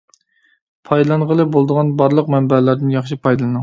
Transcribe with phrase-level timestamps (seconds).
[0.89, 3.59] پايدىلانغىلى بولىدىغان بارلىق مەنبەلەردىن ياخشى پايدىلىنىڭ.